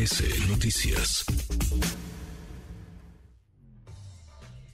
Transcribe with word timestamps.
MBS 0.00 0.48
Noticias. 0.48 1.26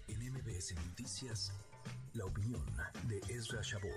En 0.06 0.32
MBS 0.32 0.76
Noticias, 0.86 1.52
la 2.14 2.26
opinión 2.26 2.62
de 3.08 3.18
Ezra 3.34 3.60
Shabot. 3.60 3.90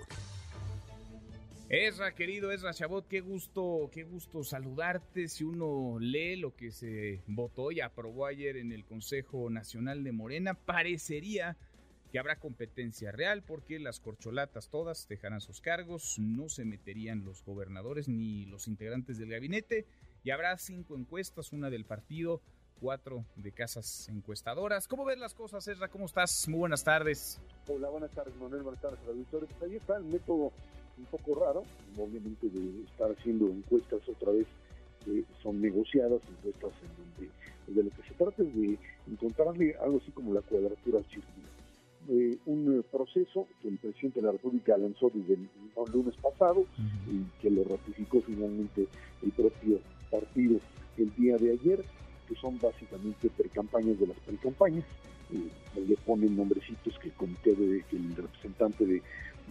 Ezra, 1.68 2.16
querido 2.16 2.50
Ezra 2.50 2.74
Chabot, 2.74 3.06
qué 3.06 3.20
gusto, 3.20 3.90
qué 3.92 4.02
gusto 4.02 4.42
saludarte. 4.42 5.28
Si 5.28 5.44
uno 5.44 6.00
lee 6.00 6.34
lo 6.34 6.56
que 6.56 6.72
se 6.72 7.22
votó 7.28 7.70
y 7.70 7.80
aprobó 7.80 8.26
ayer 8.26 8.56
en 8.56 8.72
el 8.72 8.84
Consejo 8.84 9.50
Nacional 9.50 10.02
de 10.02 10.10
Morena, 10.10 10.54
parecería 10.54 11.56
que 12.10 12.18
habrá 12.18 12.40
competencia 12.40 13.12
real 13.12 13.44
porque 13.44 13.78
las 13.78 14.00
corcholatas 14.00 14.68
todas 14.68 15.06
dejarán 15.06 15.40
sus 15.40 15.60
cargos, 15.60 16.18
no 16.18 16.48
se 16.48 16.64
meterían 16.64 17.24
los 17.24 17.44
gobernadores 17.44 18.08
ni 18.08 18.46
los 18.46 18.66
integrantes 18.66 19.16
del 19.16 19.30
gabinete 19.30 19.86
y 20.22 20.30
habrá 20.30 20.56
cinco 20.58 20.96
encuestas, 20.96 21.52
una 21.52 21.70
del 21.70 21.84
partido, 21.84 22.40
cuatro 22.80 23.24
de 23.36 23.52
casas 23.52 24.08
encuestadoras. 24.08 24.88
¿Cómo 24.88 25.04
ves 25.04 25.18
las 25.18 25.34
cosas, 25.34 25.66
Ezra? 25.68 25.88
¿Cómo 25.88 26.06
estás? 26.06 26.48
Muy 26.48 26.58
buenas 26.58 26.82
tardes. 26.84 27.40
Hola, 27.68 27.88
buenas 27.90 28.10
tardes, 28.10 28.34
Manuel. 28.36 28.62
Buenas 28.62 28.80
tardes. 28.80 28.98
Pues 29.04 29.44
ahí 29.62 29.76
está 29.76 29.96
el 29.96 30.04
método 30.04 30.52
un 30.98 31.04
poco 31.10 31.34
raro, 31.34 31.62
obviamente, 31.96 32.48
de 32.48 32.84
estar 32.84 33.10
haciendo 33.10 33.46
encuestas 33.46 34.00
otra 34.08 34.32
vez 34.32 34.46
que 35.04 35.24
son 35.42 35.60
negociadas, 35.60 36.20
encuestas 36.28 36.72
en 36.82 36.96
donde 36.96 37.30
de 37.66 37.84
lo 37.84 37.90
que 37.90 38.02
se 38.02 38.14
trata 38.14 38.42
es 38.42 38.54
de 38.54 38.78
encontrarle 39.10 39.74
algo 39.80 39.98
así 39.98 40.10
como 40.10 40.34
la 40.34 40.42
cuadratura 40.42 40.98
al 40.98 41.04
círculo. 41.04 41.46
Eh, 42.08 42.38
un 42.46 42.84
proceso 42.90 43.46
que 43.62 43.68
el 43.68 43.78
presidente 43.78 44.20
de 44.20 44.26
la 44.26 44.32
República 44.32 44.76
lanzó 44.76 45.10
desde 45.14 45.34
el, 45.34 45.48
lunes 45.92 46.14
pasado 46.16 46.66
y 47.10 47.22
que 47.40 47.50
lo 47.50 47.64
ratificó 47.64 48.20
finalmente 48.20 48.86
el 49.22 49.30
propio 49.32 49.80
partido 50.40 50.60
el 50.96 51.14
día 51.14 51.36
de 51.36 51.52
ayer, 51.52 51.84
que 52.28 52.34
son 52.36 52.58
básicamente 52.58 53.30
precampañas 53.30 53.98
de 53.98 54.06
las 54.06 54.16
precampañas. 54.18 54.84
Eh, 55.32 55.80
le 55.86 55.96
ponen 55.96 56.36
nombrecitos 56.36 56.98
que 56.98 57.08
el 57.08 57.14
comité 57.14 57.54
de, 57.54 57.82
que 57.84 57.96
el 57.96 58.16
representante 58.16 58.84
de, 58.84 59.02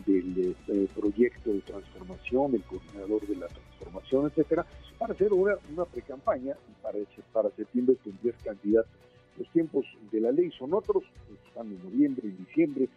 del 0.06 0.56
eh, 0.68 0.88
proyecto 0.94 1.52
de 1.52 1.62
transformación, 1.62 2.56
el 2.56 2.64
coordinador 2.64 3.26
de 3.26 3.36
la 3.36 3.48
transformación, 3.48 4.28
etcétera, 4.28 4.66
para 4.98 5.14
hacer 5.14 5.32
una, 5.32 5.56
una 5.74 5.86
precampaña 5.86 6.56
y 6.70 6.84
para, 6.84 7.00
para 7.32 7.50
septiembre 7.56 7.96
tendrías 8.04 8.36
candidatos. 8.44 8.92
Los 9.38 9.48
tiempos 9.52 9.86
de 10.12 10.20
la 10.20 10.32
ley 10.32 10.52
son 10.52 10.74
otros, 10.74 11.04
están 11.48 11.68
en 11.68 11.82
noviembre, 11.82 12.28
en 12.28 12.38
diciembre, 12.46 12.90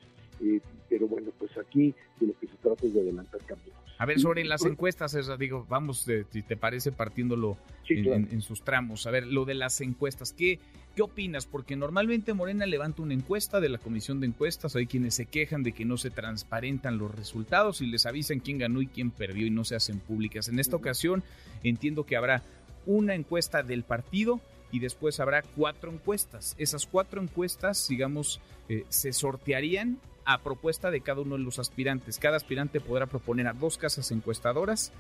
eh, 0.43 0.61
pero 0.89 1.09
bueno, 1.09 1.31
pues 1.39 1.57
aquí 1.57 1.95
de 2.21 2.27
lo 2.27 2.39
que 2.39 2.47
se 2.47 2.57
trata 2.57 2.87
es 2.87 2.93
de 2.93 3.01
adelantar 3.01 3.41
cambios. 3.45 3.75
A 3.99 4.05
ver, 4.05 4.19
sobre 4.19 4.45
las 4.45 4.65
encuestas, 4.65 5.17
digo, 5.39 5.65
vamos, 5.69 6.09
si 6.31 6.43
te 6.43 6.57
parece, 6.57 6.91
partiéndolo 6.91 7.57
en, 7.89 8.43
sus 8.43 8.63
tramos. 8.63 9.07
A 9.07 9.13
ver, 9.13 9.27
lo 9.27 9.45
de 9.45 9.55
las 9.55 9.81
encuestas, 9.81 10.33
¿qué, 10.33 10.59
¿qué 10.97 11.03
opinas? 11.03 11.47
Porque 11.47 11.77
normalmente 11.77 12.35
Morena 12.35 12.67
levanta 12.67 13.03
una 13.03 13.15
encuesta 13.15 13.61
de 13.61 13.69
la 13.69 13.79
comisión 13.79 14.19
de 14.19 14.27
encuestas, 14.27 14.75
hay 14.75 14.87
quienes 14.87 15.15
se 15.15 15.27
quejan 15.27 15.63
de 15.63 15.71
que 15.71 15.85
no 15.85 15.97
se 15.99 16.11
transparentan 16.11 16.99
los 16.99 17.15
resultados 17.15 17.81
y 17.81 17.87
les 17.87 18.05
avisan 18.05 18.41
quién 18.41 18.59
ganó 18.59 18.83
y 18.83 18.89
quién 18.89 19.13
perdió 19.13 19.47
y 19.47 19.51
no 19.51 19.63
se 19.63 19.77
hacen 19.77 20.01
públicas. 20.01 20.49
En 20.49 20.59
esta 20.59 20.75
ocasión 20.75 21.23
entiendo 21.63 22.05
que 22.05 22.17
habrá 22.17 22.43
una 22.87 23.15
encuesta 23.15 23.63
del 23.63 23.85
partido 23.85 24.41
y 24.73 24.81
después 24.81 25.21
habrá 25.21 25.43
cuatro 25.43 25.93
encuestas. 25.93 26.57
Esas 26.59 26.87
cuatro 26.87 27.23
encuestas, 27.23 27.87
digamos, 27.89 28.41
eh, 28.69 28.85
se 28.89 29.13
sortearían 29.13 30.01
a 30.25 30.39
propuesta 30.39 30.91
de 30.91 31.01
cada 31.01 31.23
uno 31.23 31.37
de 31.37 31.45
los 31.45 31.59
aspirantes. 31.59 32.19
Cada 32.19 32.37
aspirante 32.37 32.81
podrá 32.81 33.07
proponer 33.07 33.47
a 33.47 33.53
dos 33.53 33.79
casas 33.79 34.11
encuestadoras 34.11 34.93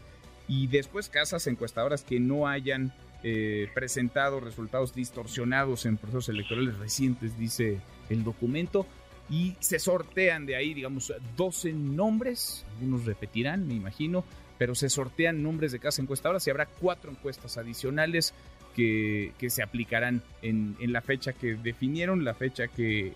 y 0.48 0.66
después 0.66 1.08
casas 1.08 1.46
encuestadoras 1.46 2.04
que 2.04 2.20
no 2.20 2.48
hayan 2.48 2.92
eh, 3.22 3.68
presentado 3.74 4.40
resultados 4.40 4.94
distorsionados 4.94 5.86
en 5.86 5.96
procesos 5.96 6.28
electorales 6.28 6.76
recientes, 6.78 7.38
dice 7.38 7.80
el 8.08 8.24
documento. 8.24 8.86
Y 9.30 9.56
se 9.60 9.78
sortean 9.78 10.44
de 10.46 10.56
ahí, 10.56 10.74
digamos, 10.74 11.12
12 11.36 11.72
nombres, 11.72 12.66
algunos 12.74 13.04
repetirán, 13.04 13.66
me 13.66 13.74
imagino, 13.74 14.24
pero 14.58 14.74
se 14.74 14.90
sortean 14.90 15.42
nombres 15.42 15.72
de 15.72 15.78
casa 15.78 16.02
encuestadoras 16.02 16.46
y 16.46 16.50
habrá 16.50 16.66
cuatro 16.66 17.10
encuestas 17.10 17.56
adicionales 17.56 18.34
que, 18.74 19.32
se 19.48 19.62
aplicarán 19.62 20.22
en, 20.42 20.76
la 20.92 21.00
fecha 21.00 21.32
que 21.32 21.54
definieron, 21.54 22.24
la 22.24 22.34
fecha 22.34 22.68
que, 22.68 23.12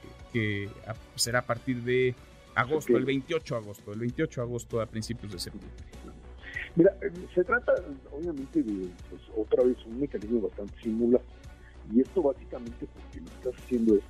será 1.14 1.40
a 1.40 1.46
partir 1.46 1.82
de 1.82 2.14
agosto, 2.54 2.96
el 2.96 3.04
28 3.04 3.54
de 3.54 3.60
agosto, 3.60 3.92
el 3.92 4.00
28 4.00 4.40
de 4.40 4.46
agosto 4.46 4.80
a 4.80 4.86
principios 4.86 5.32
de 5.32 5.38
septiembre. 5.38 5.70
Mira, 6.74 6.94
eh, 7.00 7.10
se 7.34 7.42
trata 7.42 7.72
obviamente 8.12 8.62
de 8.62 8.88
pues, 9.08 9.22
otra 9.34 9.64
vez 9.64 9.76
un 9.86 9.98
mecanismo 9.98 10.42
bastante 10.42 10.74
similar 10.82 11.22
y 11.92 12.00
esto 12.00 12.22
básicamente 12.22 12.86
porque 12.86 13.20
lo 13.20 13.26
que 13.26 13.36
estás 13.36 13.64
haciendo 13.64 13.96
es 13.96 14.02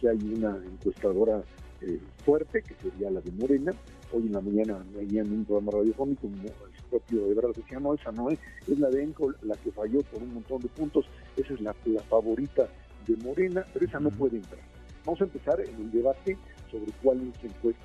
que 0.00 0.08
hay 0.08 0.18
una 0.34 0.56
encuestadora 0.56 1.42
eh, 1.82 2.00
fuerte, 2.24 2.62
que 2.62 2.74
sería 2.74 3.10
la 3.10 3.20
de 3.20 3.30
Morena. 3.32 3.72
Hoy 4.12 4.26
en 4.26 4.32
la 4.32 4.40
mañana 4.40 4.84
veía 4.94 5.22
en 5.22 5.32
un 5.32 5.44
programa 5.44 5.72
radiofónico, 5.72 6.26
el 6.26 6.52
propio 6.90 7.30
Ebrard 7.30 7.54
decía, 7.54 7.78
no, 7.78 7.94
esa 7.94 8.12
no 8.12 8.28
es, 8.28 8.38
es 8.68 8.78
la 8.78 8.90
de 8.90 9.02
Enco, 9.02 9.32
la 9.42 9.56
que 9.56 9.70
falló 9.70 10.00
por 10.02 10.22
un 10.22 10.34
montón 10.34 10.60
de 10.60 10.68
puntos, 10.68 11.06
esa 11.36 11.54
es 11.54 11.60
la, 11.60 11.74
favorita 12.08 12.68
de 13.06 13.16
Morena, 13.16 13.64
pero 13.72 13.86
esa 13.86 14.00
no 14.00 14.10
puede 14.10 14.36
entrar. 14.38 14.60
Vamos 15.04 15.20
a 15.20 15.24
empezar 15.24 15.60
en 15.60 15.74
el 15.76 15.90
debate 15.90 16.36
sobre 16.70 16.92
cuáles 17.02 17.32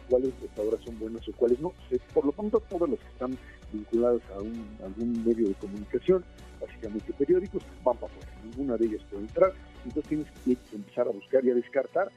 cuáles 0.09 0.29
encuestadoras 0.29 0.83
son 0.83 0.99
buenas 0.99 1.27
o 1.29 1.31
cuáles 1.33 1.59
no. 1.59 1.73
Por 2.13 2.25
lo 2.25 2.31
tanto, 2.33 2.59
todas 2.69 2.89
las 2.89 2.99
que 2.99 3.07
están 3.07 3.37
vinculadas 3.71 4.21
a, 4.35 4.41
un, 4.41 4.67
algún 4.83 5.25
medio 5.25 5.47
de 5.47 5.53
comunicación, 5.55 6.23
básicamente 6.59 7.13
periódicos, 7.13 7.63
van 7.83 7.97
para 7.97 8.11
afuera. 8.13 8.31
Ninguna 8.43 8.77
de 8.77 8.85
ellas 8.87 9.01
puede 9.09 9.23
entrar. 9.23 9.53
Entonces 9.85 10.09
tienes 10.09 10.27
que 10.43 10.75
empezar 10.75 11.07
a 11.07 11.11
buscar 11.11 11.45
y 11.45 11.51
a 11.51 11.55
descartar. 11.55 12.11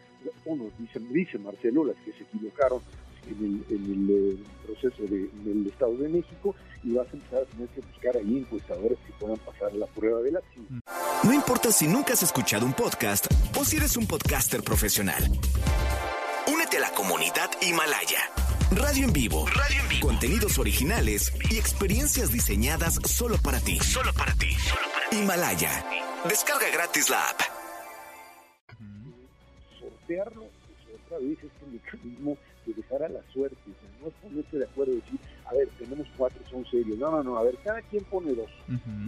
Uno 0.45 0.71
dice, 0.79 1.01
dice 1.01 1.39
Marcelo, 1.39 1.85
las 1.85 1.97
que 2.05 2.13
se 2.13 2.25
equivocaron 2.25 2.81
en 3.31 3.65
el, 3.69 4.11
eh, 4.11 4.45
proceso 4.65 5.03
de, 5.03 5.29
del 5.45 5.67
Estado 5.67 5.97
de 5.97 6.09
México 6.09 6.55
y 6.85 6.93
vas 6.93 7.07
a 7.09 7.13
empezar 7.13 7.43
a 7.43 7.45
tener 7.45 7.69
que 7.69 7.81
buscar 7.81 8.17
ahí 8.17 8.39
encuestadores 8.39 8.99
que 9.07 9.13
puedan 9.19 9.39
pasar 9.39 9.73
la 9.75 9.87
prueba 9.87 10.21
de 10.21 10.33
la 10.33 10.41
No 11.25 11.33
importa 11.33 11.73
si 11.73 11.87
nunca 11.87 12.13
has 12.15 12.23
escuchado 12.23 12.65
un 12.65 12.73
podcast 12.73 13.27
o 13.59 13.65
si 13.65 13.77
eres 13.77 13.97
un 13.97 14.07
podcaster 14.07 14.63
profesional. 14.63 15.23
Únete 16.47 16.79
a 16.79 16.81
la 16.81 16.91
comunidad 16.93 17.51
Himalaya. 17.61 18.21
Radio 18.71 19.05
en 19.05 19.13
vivo. 19.13 19.47
Radio 19.47 19.81
en 19.83 19.89
vivo. 19.89 20.09
Contenidos 20.09 20.59
originales 20.59 21.33
y 21.51 21.57
experiencias 21.57 22.33
diseñadas 22.33 22.99
solo 23.07 23.39
para 23.39 23.61
ti. 23.61 23.79
Solo 23.81 24.13
para 24.13 24.35
ti. 24.35 24.53
Solo 24.55 24.87
para 24.93 25.09
ti. 25.09 25.17
Himalaya. 25.17 25.85
Descarga 26.29 26.69
gratis 26.71 27.09
la 27.09 27.31
app. 27.31 27.58
Pues, 30.09 31.01
otra 31.05 31.19
vez 31.19 31.39
este 31.43 31.67
mecanismo 31.71 32.39
de 32.67 32.73
dejar 32.73 33.03
a 33.03 33.09
la 33.09 33.23
suerte. 33.33 33.57
no 34.01 34.09
es 34.09 34.15
ponerse 34.15 34.59
de 34.59 34.65
acuerdo 34.65 34.93
y 34.93 34.97
decir, 34.97 35.21
a 35.45 35.53
ver, 35.53 35.69
tenemos 35.79 36.07
cuatro, 36.17 36.41
son 36.51 36.65
serios. 36.67 36.99
No, 36.99 37.11
no, 37.11 37.23
no, 37.23 37.37
a 37.37 37.43
ver, 37.43 37.57
cada 37.63 37.83
quien 37.83 38.05
pone 38.05 38.33
dos. 38.35 38.51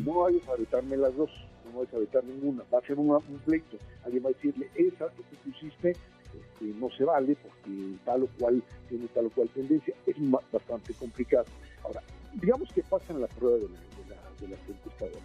No 0.05 0.21
vayas 0.21 0.47
a 0.49 0.57
vetarme 0.57 0.97
las 0.97 1.17
dos, 1.17 1.31
no 1.65 1.79
vayas 1.79 1.95
a 1.95 1.99
vetar 1.99 2.25
ninguna. 2.25 2.65
Va 2.73 2.79
a 2.79 2.87
ser 2.87 2.99
un 2.99 3.19
pleito. 3.47 3.79
Alguien 4.05 4.25
va 4.25 4.29
a 4.29 4.33
decirle, 4.33 4.69
esa 4.75 5.09
que 5.09 5.23
tú 5.23 5.51
pusiste 5.51 5.91
este, 5.91 6.65
no 6.79 6.91
se 6.91 7.05
vale 7.05 7.37
porque 7.37 7.97
tal 8.05 8.25
o 8.25 8.29
cual 8.39 8.63
tiene 8.89 9.09
tal 9.09 9.27
o 9.27 9.31
cual 9.31 9.49
tendencia. 9.49 9.95
Es 10.07 10.17
bastante 10.53 10.93
complicado. 10.95 11.47
Ahora, 11.83 12.03
digamos 12.35 12.71
que 12.73 12.83
pasan 12.83 13.21
la 13.21 13.27
prueba 13.27 13.57
de, 13.57 13.69
de, 13.69 14.49
las 14.49 14.61
encuestadoras. 14.69 15.23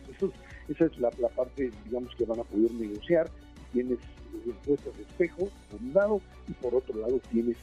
esa 0.67 0.85
es 0.85 0.99
la, 0.99 1.09
parte, 1.29 1.71
digamos, 1.85 2.13
que 2.15 2.25
van 2.25 2.39
a 2.39 2.43
poder 2.43 2.71
negociar. 2.73 3.29
Tienes 3.75 3.99
encuestas 4.45 4.95
de 4.95 5.03
espejo, 5.03 5.49
por 5.69 5.81
un 5.81 5.93
lado, 5.93 6.21
y 6.47 6.53
por 6.53 6.73
otro 6.75 6.97
lado 6.97 7.19
tienes 7.29 7.57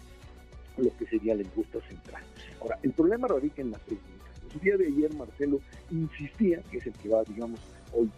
lo 0.76 0.94
que 0.98 1.06
sería 1.06 1.34
la 1.34 1.40
encuesta 1.40 1.80
central. 1.88 2.22
Ahora, 2.60 2.78
el 2.82 2.92
problema 2.92 3.28
radica 3.28 3.62
en 3.62 3.70
la 3.70 3.78
pregunta. 3.78 4.10
El 4.52 4.60
día 4.60 4.76
de 4.76 4.88
ayer 4.88 5.14
Marcelo 5.14 5.58
insistía, 5.90 6.60
que 6.70 6.76
es 6.76 6.86
el 6.86 6.92
que 6.92 7.09
va, 7.09 7.22
digamos, 7.24 7.60
hoy 7.94 8.10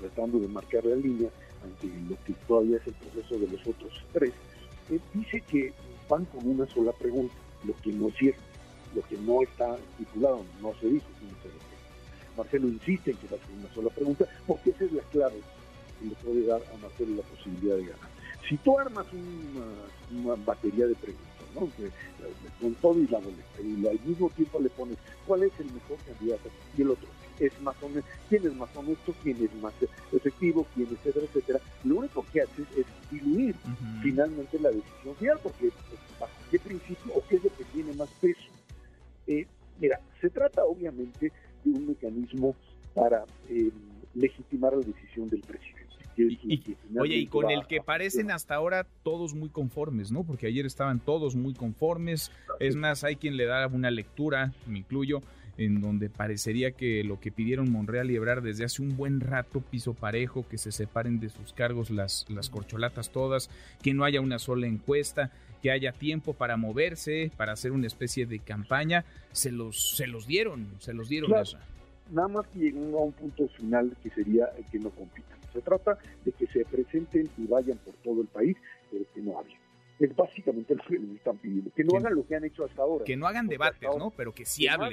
tratando 0.00 0.40
de 0.40 0.48
marcar 0.48 0.84
la 0.84 0.96
línea 0.96 1.30
ante 1.62 1.86
lo 2.08 2.16
que 2.24 2.32
todavía 2.48 2.78
es 2.78 2.86
el 2.88 2.94
proceso 2.94 3.38
de 3.38 3.46
los 3.46 3.64
otros 3.64 4.04
tres, 4.12 4.32
eh, 4.90 4.98
dice 5.14 5.40
que 5.42 5.72
van 6.08 6.24
con 6.24 6.44
una 6.48 6.66
sola 6.66 6.90
pregunta, 6.90 7.34
lo 7.62 7.76
que 7.76 7.92
no 7.92 8.08
es 8.08 8.16
cierto, 8.16 8.42
lo 8.92 9.02
que 9.02 9.16
no 9.18 9.40
está 9.42 9.76
estipulado, 9.76 10.44
no 10.60 10.74
se 10.80 10.88
dijo 10.88 11.06
Marcelo 12.36 12.66
insiste 12.66 13.12
en 13.12 13.16
que 13.18 13.28
va 13.28 13.36
a 13.36 13.46
ser 13.46 13.54
una 13.56 13.72
sola 13.72 13.90
pregunta, 13.90 14.26
porque 14.48 14.70
esa 14.70 14.84
es 14.84 14.92
la 14.92 15.02
clave 15.04 15.40
que 16.00 16.06
le 16.06 16.14
puede 16.16 16.46
dar 16.46 16.62
a 16.62 16.76
Marcelo 16.78 17.16
la 17.16 17.22
posibilidad 17.22 17.76
de 17.76 17.84
ganar. 17.84 18.10
Si 18.48 18.56
tú 18.56 18.78
armas 18.78 19.06
una, 19.12 20.34
batería 20.44 20.86
de 20.86 20.94
preguntas, 20.96 21.46
¿no? 21.54 21.68
con 22.60 22.74
todo 22.76 22.98
y 22.98 23.06
la 23.06 23.18
boleta, 23.18 23.62
y 23.62 23.86
al 23.86 24.00
mismo 24.04 24.28
tiempo 24.30 24.60
le 24.60 24.70
pones 24.70 24.96
cuál 25.26 25.44
es 25.44 25.52
el 25.60 25.66
mejor 25.66 25.98
candidato 26.06 26.48
y 26.76 26.82
el 26.82 26.90
otro 26.90 27.08
es 27.40 27.58
más 27.62 27.74
honesto, 27.82 28.10
quién 28.28 28.46
es 28.46 28.54
más 28.54 28.76
honesto, 28.76 29.14
quién 29.22 29.42
es 29.42 29.54
más 29.62 29.72
efectivo, 30.12 30.66
quién 30.74 30.88
etcétera, 30.90 31.26
etcétera, 31.26 31.60
lo 31.84 31.96
único 31.96 32.24
que 32.32 32.42
haces 32.42 32.66
es 32.76 32.86
diluir 33.10 33.54
finalmente 34.02 34.58
la 34.58 34.70
decisión 34.70 35.16
final, 35.16 35.38
porque 35.42 35.70
pues, 35.88 36.00
bajo 36.20 36.32
qué 36.50 36.58
principio 36.58 37.14
o 37.14 37.22
qué 37.26 37.36
es 37.36 37.44
lo 37.44 37.50
que 37.56 37.64
tiene 37.64 37.94
más 37.94 38.10
peso. 38.20 38.40
Eh, 39.26 39.46
mira, 39.80 40.00
se 40.20 40.28
trata 40.28 40.64
obviamente 40.64 41.32
de 41.64 41.70
un 41.70 41.88
mecanismo 41.88 42.54
para 42.94 43.24
eh, 43.48 43.70
legitimar 44.14 44.74
la 44.74 44.84
decisión 44.84 45.30
del 45.30 45.40
presidente. 45.40 45.79
Oye, 46.98 47.16
y 47.16 47.26
con 47.26 47.50
el 47.50 47.66
que 47.66 47.80
parecen 47.80 48.30
hasta 48.30 48.54
ahora 48.54 48.86
todos 49.02 49.34
muy 49.34 49.48
conformes, 49.48 50.10
¿no? 50.10 50.24
Porque 50.24 50.46
ayer 50.46 50.66
estaban 50.66 51.00
todos 51.00 51.36
muy 51.36 51.54
conformes. 51.54 52.30
Es 52.58 52.76
más, 52.76 53.04
hay 53.04 53.16
quien 53.16 53.36
le 53.36 53.46
da 53.46 53.66
una 53.66 53.90
lectura, 53.90 54.52
me 54.66 54.78
incluyo, 54.78 55.22
en 55.58 55.80
donde 55.80 56.08
parecería 56.08 56.72
que 56.72 57.04
lo 57.04 57.20
que 57.20 57.30
pidieron 57.30 57.70
Monreal 57.70 58.10
y 58.10 58.16
Ebrard 58.16 58.42
desde 58.42 58.64
hace 58.64 58.80
un 58.80 58.96
buen 58.96 59.20
rato, 59.20 59.60
piso 59.60 59.94
parejo, 59.94 60.46
que 60.48 60.56
se 60.56 60.72
separen 60.72 61.20
de 61.20 61.28
sus 61.28 61.52
cargos 61.52 61.90
las, 61.90 62.24
las 62.30 62.48
corcholatas 62.48 63.10
todas, 63.10 63.50
que 63.82 63.92
no 63.92 64.04
haya 64.04 64.20
una 64.20 64.38
sola 64.38 64.66
encuesta, 64.66 65.30
que 65.62 65.70
haya 65.70 65.92
tiempo 65.92 66.32
para 66.32 66.56
moverse, 66.56 67.30
para 67.36 67.52
hacer 67.52 67.72
una 67.72 67.86
especie 67.86 68.24
de 68.24 68.38
campaña, 68.38 69.04
se 69.32 69.52
los, 69.52 69.96
se 69.96 70.06
los 70.06 70.26
dieron, 70.26 70.66
se 70.78 70.94
los 70.94 71.08
dieron 71.08 71.30
Nada 72.10 72.28
más 72.28 72.46
que 72.48 72.58
lleguen 72.58 72.92
a 72.94 72.98
un 72.98 73.12
punto 73.12 73.48
final 73.48 73.96
que 74.02 74.10
sería 74.10 74.48
que 74.70 74.78
no 74.78 74.90
compitan. 74.90 75.38
Se 75.52 75.60
trata 75.60 75.98
de 76.24 76.32
que 76.32 76.46
se 76.46 76.64
presenten 76.64 77.28
y 77.36 77.46
vayan 77.46 77.78
por 77.78 77.94
todo 78.04 78.20
el 78.22 78.28
país, 78.28 78.56
pero 78.90 79.04
que 79.14 79.20
no 79.20 79.38
hablen. 79.38 79.56
Es 79.98 80.14
básicamente 80.16 80.74
lo 80.74 80.82
que 80.84 80.98
les 80.98 81.16
están 81.16 81.36
pidiendo. 81.38 81.70
Que 81.74 81.84
no 81.84 81.98
hagan 81.98 82.14
lo 82.14 82.26
que 82.26 82.36
han 82.36 82.44
hecho 82.44 82.64
hasta 82.64 82.82
ahora. 82.82 83.04
Que 83.04 83.16
no 83.16 83.26
hagan 83.26 83.46
debates, 83.46 83.88
¿no? 83.98 84.10
Pero 84.10 84.32
que 84.32 84.44
sí 84.44 84.66
hablen. 84.66 84.92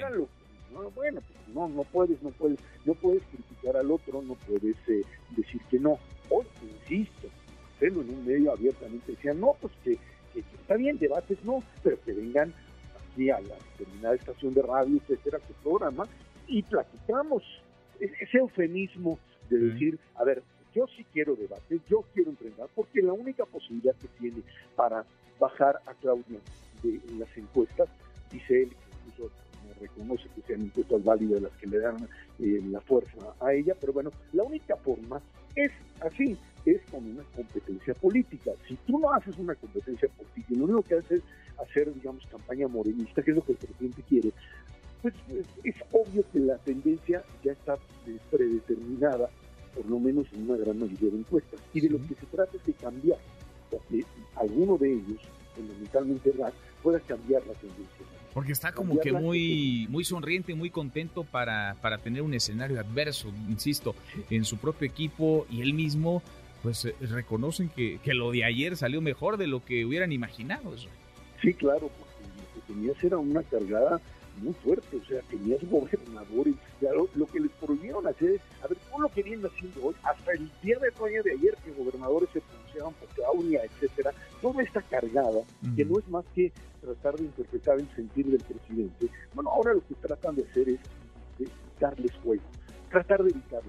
No, 0.74 0.92
bueno, 0.92 1.22
pues 1.22 1.56
no, 1.56 1.70
no 1.70 1.84
puedes, 1.84 2.22
no 2.22 2.30
puedes, 2.32 2.60
no 2.86 2.94
puedes 2.94 3.24
criticar 3.24 3.78
al 3.78 3.90
otro, 3.90 4.22
no 4.22 4.36
puedes 4.36 4.76
eh, 4.88 5.02
decir 5.36 5.62
que 5.70 5.80
no. 5.80 5.98
Hoy, 6.30 6.46
insisto, 6.62 7.30
hacerlo 7.76 8.02
en 8.02 8.10
un 8.10 8.26
medio 8.26 8.52
abiertamente 8.52 9.14
decían, 9.14 9.40
no, 9.40 9.56
pues 9.62 9.74
que, 9.84 9.98
está 10.36 10.76
bien, 10.76 10.98
debates 10.98 11.44
no, 11.44 11.64
pero 11.84 11.98
que 12.04 12.14
vengan 12.14 12.54
aquí 13.12 13.30
a 13.30 13.40
la 13.40 13.56
determinada 13.78 14.16
estación 14.16 14.54
de 14.54 14.62
radio, 14.62 14.98
etcétera, 14.98 15.40
que 15.40 15.54
programa, 15.64 16.06
y 16.48 16.64
platicamos. 16.64 17.44
Ese 18.00 18.38
eufemismo 18.38 19.18
de 19.50 19.58
decir, 19.58 20.00
a 20.16 20.24
ver, 20.24 20.44
yo 20.76 20.86
sí 20.96 21.04
quiero 21.12 21.36
debates, 21.36 21.82
yo 21.90 22.04
quiero 22.14 22.30
enfrentar, 22.30 22.68
porque 22.76 23.02
la 23.02 23.14
única 23.14 23.46
posibilidad 23.46 23.96
que 23.96 24.08
tiene 24.20 24.44
para 24.76 25.04
bajar 25.40 25.80
a 25.88 25.94
Claudia 25.96 26.40
de 26.84 27.00
las 27.18 27.36
encuestas, 27.36 27.90
dice 28.32 28.64
él, 28.64 28.70
incluso 29.08 29.32
reconoce 29.80 30.28
que 30.36 30.42
sean 30.42 30.62
encuestas 30.62 31.04
válidas 31.04 31.42
las 31.42 31.52
que 31.54 31.68
le 31.68 31.80
dan 31.80 32.08
eh, 32.40 32.62
la 32.70 32.82
fuerza 32.82 33.34
a 33.40 33.54
ella, 33.54 33.76
pero 33.80 33.94
bueno, 33.94 34.12
la 34.34 34.44
única 34.44 34.76
forma 34.76 35.22
es 35.56 35.72
así, 36.02 36.38
es 36.66 36.82
con 36.92 37.06
una 37.06 37.24
competencia 37.36 37.94
política. 37.96 38.52
Si 38.68 38.76
tú 38.86 39.00
no 39.00 39.12
haces 39.14 39.38
una 39.38 39.56
competencia 39.56 40.10
política 40.10 40.48
y 40.50 40.56
lo 40.56 40.66
único 40.66 40.84
que 40.84 40.96
haces 40.96 41.20
es 41.20 41.24
hacer, 41.60 41.94
digamos, 41.94 42.26
campaña 42.28 42.68
morenista, 42.68 43.24
que 43.24 43.32
es 43.32 43.38
lo 43.38 43.44
que 43.44 43.54
el 43.54 43.58
presidente 43.58 44.04
quiere, 44.08 44.32
pues 45.02 45.14
es, 45.64 45.76
obvio 45.92 46.24
que 46.32 46.40
la 46.40 46.58
tendencia 46.58 47.24
ya 47.44 47.52
está 47.52 47.76
eh, 48.08 48.18
predeterminada, 48.32 49.30
por 49.76 49.86
lo 49.86 50.00
menos 50.00 50.26
en 50.34 50.50
una 50.50 50.58
gran 50.58 50.80
mayoría 50.80 51.12
de 51.12 51.18
encuestas. 51.18 51.60
Y 51.74 51.82
de 51.82 51.90
lo 51.90 52.00
que 52.00 52.16
se 52.16 52.26
trata 52.32 52.58
es 52.58 52.66
de 52.66 52.74
cambiar, 52.74 53.20
que 53.90 54.04
alguno 54.36 54.78
de 54.78 54.94
ellos, 54.94 55.22
fundamentalmente 55.56 56.32
RAC, 56.38 56.54
pueda 56.82 57.00
cambiar 57.02 57.46
la 57.46 57.54
tendencia. 57.54 58.06
Porque 58.34 58.52
está 58.52 58.72
como 58.72 59.00
que 59.00 59.12
muy, 59.12 59.88
muy 59.90 60.04
sonriente, 60.04 60.54
muy 60.54 60.70
contento 60.70 61.24
para, 61.24 61.76
para 61.82 61.98
tener 61.98 62.22
un 62.22 62.34
escenario 62.34 62.80
adverso, 62.80 63.30
insisto, 63.50 63.96
en 64.30 64.46
su 64.46 64.58
propio 64.58 64.88
equipo 64.88 65.48
y 65.50 65.62
él 65.62 65.74
mismo, 65.74 66.22
pues 66.62 66.86
eh, 66.86 66.94
reconocen 67.02 67.70
que, 67.70 68.00
que 68.04 68.14
lo 68.14 68.32
de 68.32 68.44
ayer 68.44 68.78
salió 68.78 69.02
mejor 69.02 69.38
de 69.38 69.48
lo 69.48 69.66
que 69.66 69.86
hubieran 69.86 70.12
imaginado. 70.12 70.76
Eso. 70.76 70.88
Sí, 71.42 71.54
claro, 71.54 71.90
porque 71.98 72.14
lo 72.38 72.62
que 72.62 72.74
tenías 72.74 73.04
era 73.04 73.18
una 73.18 73.42
cargada 73.42 74.00
muy 74.38 74.54
fuerte, 74.54 74.98
o 74.98 75.06
sea, 75.06 75.22
tenías 75.30 75.60
gobernadores, 75.70 76.56
lo, 77.16 77.26
que 77.26 77.40
les 77.40 77.52
prohibieron 77.54 78.06
hacer, 78.08 78.40
a 78.64 78.68
ver, 78.68 78.78
¿cómo 78.90 79.04
lo 79.04 79.10
que 79.10 79.24
vienen 79.24 79.46
haciendo 79.46 79.88
hoy? 79.88 79.96
Hasta 80.04 80.32
el 80.32 80.50
día 80.62 80.78
de 80.80 80.92
hoy 81.00 81.14
de 81.24 81.32
ayer 81.32 81.58
que 81.64 81.72
gobernadores 81.72 82.30
se 82.34 82.42
pronunciaban 82.42 82.94
por 82.94 83.08
Claudia, 83.10 83.62
etcétera, 83.64 84.12
toda 84.42 84.64
esta 84.64 84.82
cargada, 84.82 85.42
que 85.76 85.86
no 85.86 86.00
es 86.00 86.08
más 86.10 86.26
que 86.34 86.52
tratar 86.82 87.16
de 87.16 87.24
interpretar 87.26 87.80
el 87.80 87.90
sentir 87.96 88.28
del 88.28 88.44
presidente, 88.44 89.08
bueno, 89.34 89.50
ahora 89.50 89.74
lo 89.74 89.86
que 89.88 89.96
tratan 89.96 90.36
de 90.36 90.44
hacer 90.44 90.70
es 90.70 90.80
darles 91.80 92.12
juego, 92.24 92.44
tratar 92.90 93.24
de 93.24 93.32
evitar 93.32 93.62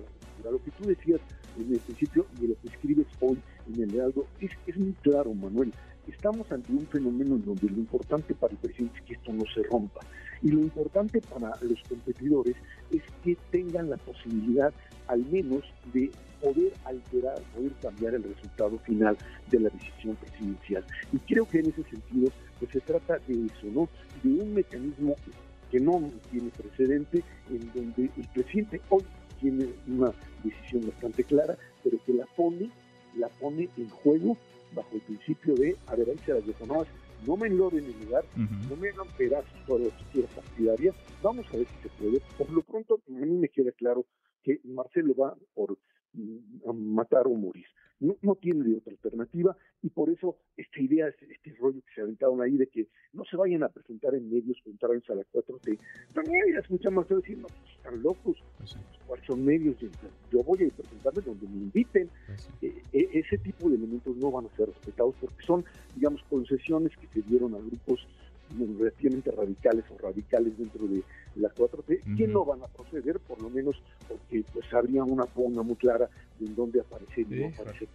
la 0.44 0.50
Lo 0.50 0.62
que 0.62 0.70
tú 0.70 0.84
decías 0.86 1.20
en 1.58 1.72
el 1.72 1.80
principio 1.80 2.26
y 2.36 2.42
de 2.42 2.48
lo 2.48 2.60
que 2.60 2.68
escribes 2.68 3.06
hoy 3.20 3.38
en 3.74 3.82
el 3.82 3.94
Heraldo 3.94 4.26
es, 4.40 4.50
es 4.66 4.76
muy 4.76 4.92
claro, 5.02 5.34
Manuel. 5.34 5.72
Estamos 6.08 6.50
ante 6.50 6.72
un 6.72 6.86
fenómeno 6.86 7.36
en 7.36 7.44
donde 7.44 7.68
lo 7.68 7.76
importante 7.76 8.34
para 8.34 8.52
el 8.52 8.58
presidente 8.58 8.98
es 8.98 9.04
que 9.04 9.14
esto 9.14 9.32
no 9.32 9.44
se 9.54 9.62
rompa. 9.64 10.00
Y 10.42 10.50
lo 10.50 10.60
importante 10.60 11.20
para 11.20 11.50
los 11.62 11.82
competidores 11.88 12.56
es 12.90 13.02
que 13.22 13.36
tengan 13.50 13.90
la 13.90 13.96
posibilidad 13.98 14.72
al 15.06 15.24
menos 15.26 15.64
de 15.92 16.10
poder 16.40 16.72
alterar, 16.84 17.40
poder 17.54 17.72
cambiar 17.82 18.14
el 18.14 18.22
resultado 18.22 18.78
final 18.78 19.16
de 19.50 19.60
la 19.60 19.70
decisión 19.70 20.16
presidencial. 20.16 20.84
Y 21.12 21.18
creo 21.18 21.48
que 21.48 21.58
en 21.58 21.66
ese 21.66 21.82
sentido 21.84 22.30
pues 22.58 22.70
se 22.72 22.80
trata 22.80 23.18
de 23.26 23.46
eso, 23.46 23.66
¿no? 23.72 23.88
De 24.22 24.42
un 24.42 24.54
mecanismo 24.54 25.16
que 25.70 25.80
no 25.80 26.10
tiene 26.30 26.50
precedente, 26.50 27.22
en 27.50 27.72
donde 27.74 28.10
el 28.16 28.28
presidente 28.34 28.80
hoy 28.88 29.02
tiene 29.40 29.68
una 29.86 30.12
decisión 30.42 30.86
bastante 30.86 31.24
clara, 31.24 31.56
pero 31.84 31.98
que 32.04 32.12
la 32.14 32.26
pone, 32.36 32.70
la 33.16 33.28
pone 33.28 33.68
en 33.76 33.88
juego 33.88 34.36
bajo 34.74 34.94
el 34.94 35.00
principio 35.00 35.54
de, 35.54 35.76
a 35.86 35.96
ver, 35.96 36.10
ahí 36.10 36.18
se 36.24 36.34
las 36.34 36.46
dejo, 36.46 36.66
no 37.26 37.36
me 37.36 37.48
enloden 37.48 37.84
en 37.84 37.90
el 37.90 38.04
lugar, 38.04 38.24
no 38.36 38.76
me 38.76 38.90
hagan 38.90 39.08
pedazos 39.16 39.60
por 39.66 39.80
la 39.80 39.88
estructura 39.88 40.28
partidaria, 40.28 40.94
vamos 41.22 41.46
a 41.52 41.56
ver 41.56 41.66
si 41.66 41.88
se 41.88 41.88
puede. 42.00 42.20
Por 42.36 42.50
lo 42.50 42.62
pronto, 42.62 43.00
a 43.08 43.10
mí 43.10 43.36
me 43.38 43.48
queda 43.48 43.72
claro 43.72 44.06
que 44.42 44.60
Marcelo 44.64 45.14
va 45.14 45.36
por 45.54 45.78
mm, 46.12 46.94
matar 46.94 47.26
o 47.26 47.34
morir. 47.34 47.66
No, 48.00 48.16
no 48.22 48.36
tiene 48.36 48.76
otra 48.76 48.92
alternativa 48.92 49.56
y 49.82 49.90
por 49.90 50.08
eso 50.08 50.36
esta 50.56 50.80
idea, 50.80 51.08
este 51.08 51.52
rollo 51.58 51.80
que 51.80 51.94
se 51.96 52.00
aventaron 52.02 52.40
ahí 52.40 52.56
de 52.56 52.68
que 52.68 52.86
no 53.12 53.24
se 53.24 53.36
vayan 53.36 53.64
a 53.64 53.68
presentar 53.68 54.14
en 54.14 54.30
medios 54.30 54.56
contrarios 54.62 55.02
a 55.10 55.16
la 55.16 55.24
4T, 55.32 55.76
también 56.14 56.44
ya 56.52 56.60
escucha 56.60 56.90
Marcelo 56.90 57.20
decir, 57.20 57.38
no, 57.38 57.48
están 57.76 58.00
locos, 58.00 58.36
pues 58.56 58.76
¿cuáles 59.04 59.26
son 59.26 59.44
medios? 59.44 59.76
Yo 60.30 60.44
voy 60.44 60.62
a 60.64 60.76
presentarme 60.76 61.22
donde 61.22 61.48
me 61.48 61.56
inviten. 61.56 62.08
E, 62.98 63.08
ese 63.12 63.38
tipo 63.38 63.68
de 63.68 63.76
elementos 63.76 64.16
no 64.16 64.32
van 64.32 64.46
a 64.46 64.56
ser 64.56 64.66
respetados 64.66 65.14
porque 65.20 65.44
son, 65.46 65.64
digamos, 65.94 66.20
concesiones 66.28 66.92
que 66.96 67.06
se 67.08 67.22
dieron 67.28 67.54
a 67.54 67.58
grupos 67.58 68.06
relativamente 68.78 69.30
radicales 69.30 69.84
o 69.90 69.98
radicales 69.98 70.56
dentro 70.58 70.86
de 70.86 71.02
la 71.36 71.52
4T, 71.54 72.16
que 72.16 72.26
no 72.26 72.44
van 72.44 72.62
a 72.62 72.66
proceder, 72.66 73.20
por 73.20 73.40
lo 73.40 73.50
menos 73.50 73.76
porque 74.08 74.42
pues 74.52 74.72
habría 74.72 75.04
una 75.04 75.26
forma 75.26 75.62
muy 75.62 75.76
clara 75.76 76.08
de 76.40 76.46
en 76.46 76.56
dónde 76.56 76.80
aparecer 76.80 77.26
y 77.30 77.40
no 77.40 77.48
aparecer. 77.48 77.88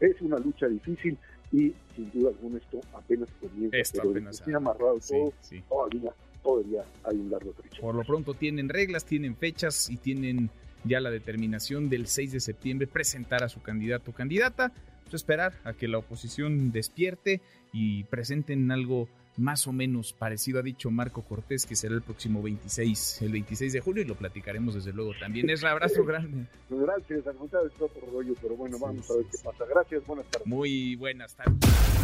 Es 0.00 0.20
una 0.20 0.38
lucha 0.38 0.66
difícil 0.66 1.16
y 1.52 1.72
sin 1.94 2.10
duda 2.12 2.30
alguna 2.30 2.58
esto 2.58 2.80
apenas 2.92 3.28
comienza, 3.40 3.76
esto 3.76 4.00
pero 4.02 4.10
apenas 4.10 4.48
amarrado 4.48 4.98
todo, 5.08 5.32
todavía, 5.68 6.12
todavía 6.42 6.84
hay 7.04 7.16
un 7.16 7.30
largo 7.30 7.52
trecho. 7.52 7.80
Por 7.80 7.94
lo 7.94 8.02
pronto 8.02 8.34
tienen 8.34 8.68
reglas, 8.68 9.04
tienen 9.04 9.36
fechas 9.36 9.88
y 9.88 9.96
tienen 9.96 10.50
ya 10.84 11.00
la 11.00 11.10
determinación 11.10 11.88
del 11.88 12.06
6 12.06 12.32
de 12.32 12.40
septiembre 12.40 12.86
presentar 12.86 13.42
a 13.42 13.48
su 13.48 13.62
candidato 13.62 14.10
o 14.10 14.14
candidata. 14.14 14.72
Pues 15.04 15.14
esperar 15.14 15.52
a 15.64 15.74
que 15.74 15.88
la 15.88 15.98
oposición 15.98 16.72
despierte 16.72 17.40
y 17.72 18.04
presenten 18.04 18.70
algo 18.70 19.08
más 19.36 19.66
o 19.66 19.72
menos 19.72 20.12
parecido 20.12 20.60
ha 20.60 20.62
dicho 20.62 20.90
Marco 20.90 21.22
Cortés 21.22 21.66
que 21.66 21.76
será 21.76 21.94
el 21.94 22.02
próximo 22.02 22.42
26, 22.42 23.22
el 23.22 23.32
26 23.32 23.72
de 23.72 23.80
julio 23.80 24.02
y 24.02 24.06
lo 24.06 24.14
platicaremos 24.14 24.74
desde 24.74 24.92
luego 24.92 25.12
también. 25.18 25.50
Es 25.50 25.62
un 25.62 25.68
abrazo 25.68 26.04
grande. 26.06 26.46
Gracias, 26.70 27.26
al 27.26 27.36
contrario 27.36 27.70
es 27.74 27.82
otro 27.82 28.06
rollo, 28.12 28.34
pero 28.40 28.56
bueno, 28.56 28.78
vamos 28.78 29.10
a 29.10 29.14
ver 29.14 29.26
qué 29.30 29.38
pasa. 29.42 29.64
Gracias, 29.68 30.06
buenas 30.06 30.26
tardes. 30.26 30.46
Muy 30.46 30.96
buenas 30.96 31.34
tardes. 31.34 32.03